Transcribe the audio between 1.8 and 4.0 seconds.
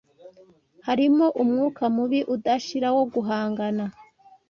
mubi udashira wo guhangana,